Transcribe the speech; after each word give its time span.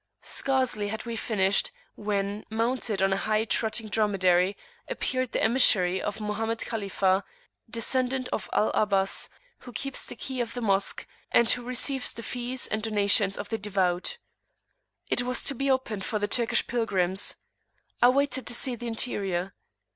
Scarcely 0.23 0.87
had 0.87 1.05
we 1.05 1.15
finished, 1.15 1.69
when, 1.93 2.43
mounted 2.49 3.03
on 3.03 3.13
a 3.13 3.17
high 3.17 3.45
trotting 3.45 3.87
dromedary, 3.87 4.57
appeared 4.87 5.31
the 5.31 5.43
emissary 5.43 6.01
of 6.01 6.19
Mohammed 6.19 6.57
Kalifah, 6.61 7.21
descendant 7.69 8.27
of 8.29 8.49
Al 8.51 8.71
Abbas, 8.71 9.29
who 9.59 9.71
keeps 9.71 10.07
the 10.07 10.15
key 10.15 10.41
of 10.41 10.55
the 10.55 10.61
Mosque, 10.61 11.05
and 11.31 11.51
who 11.51 11.61
receives 11.61 12.13
the 12.13 12.23
fees 12.23 12.65
and 12.65 12.81
donations 12.81 13.37
of 13.37 13.49
the 13.49 13.59
devout. 13.59 14.17
It 15.07 15.21
was 15.21 15.43
to 15.43 15.53
be 15.53 15.69
opened 15.69 16.03
for 16.03 16.17
the 16.17 16.27
Turkish 16.27 16.65
pilgrims. 16.65 17.35
I 18.01 18.09
waited 18.09 18.47
to 18.47 18.55
see 18.55 18.73
the 18.75 18.87
interior. 18.87 19.53